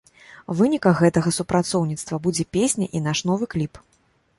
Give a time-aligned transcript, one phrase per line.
[0.61, 3.73] Вынікам гэтага супрацоўніцтва будзе песня і наш новы кліп.